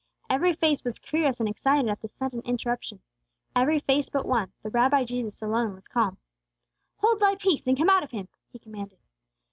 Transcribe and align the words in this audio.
Every 0.31 0.53
face 0.53 0.83
was 0.83 0.97
curious 0.97 1.39
and 1.39 1.47
excited, 1.47 1.87
at 1.87 2.01
this 2.01 2.13
sudden 2.13 2.41
interruption, 2.41 3.01
every 3.55 3.79
face 3.79 4.09
but 4.09 4.25
one; 4.25 4.51
the 4.63 4.71
Rabbi 4.71 5.03
Jesus 5.03 5.43
alone 5.43 5.75
was 5.75 5.87
calm. 5.87 6.17
"Hold 6.97 7.19
thy 7.19 7.35
peace 7.35 7.67
and 7.67 7.77
come 7.77 7.91
out 7.91 8.01
of 8.01 8.09
him!" 8.09 8.27
He 8.51 8.57
commanded. 8.57 8.97